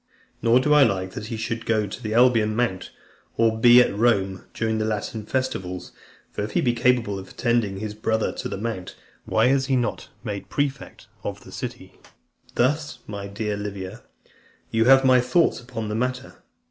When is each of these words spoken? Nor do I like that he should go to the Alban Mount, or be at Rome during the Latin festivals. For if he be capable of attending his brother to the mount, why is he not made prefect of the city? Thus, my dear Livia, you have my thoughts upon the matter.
Nor 0.41 0.59
do 0.59 0.73
I 0.73 0.81
like 0.81 1.11
that 1.11 1.27
he 1.27 1.37
should 1.37 1.63
go 1.63 1.85
to 1.85 2.01
the 2.01 2.15
Alban 2.15 2.55
Mount, 2.55 2.89
or 3.37 3.59
be 3.59 3.79
at 3.83 3.95
Rome 3.95 4.45
during 4.51 4.79
the 4.79 4.83
Latin 4.83 5.27
festivals. 5.27 5.91
For 6.31 6.41
if 6.43 6.53
he 6.53 6.61
be 6.61 6.73
capable 6.73 7.19
of 7.19 7.29
attending 7.29 7.77
his 7.77 7.93
brother 7.93 8.31
to 8.31 8.49
the 8.49 8.57
mount, 8.57 8.95
why 9.25 9.45
is 9.49 9.67
he 9.67 9.75
not 9.75 10.09
made 10.23 10.49
prefect 10.49 11.05
of 11.23 11.43
the 11.43 11.51
city? 11.51 11.99
Thus, 12.55 12.97
my 13.05 13.27
dear 13.27 13.55
Livia, 13.55 14.01
you 14.71 14.85
have 14.85 15.05
my 15.05 15.21
thoughts 15.21 15.59
upon 15.59 15.87
the 15.87 15.93
matter. 15.93 16.37